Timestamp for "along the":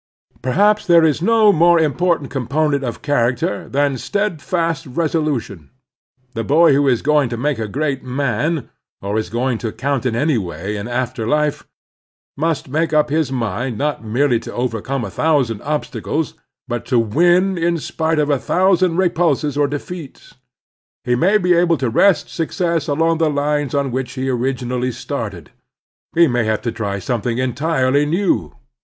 22.87-23.29